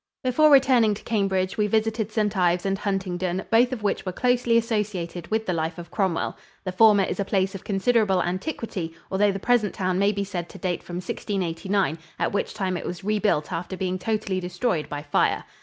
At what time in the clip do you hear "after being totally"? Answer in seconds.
13.51-14.39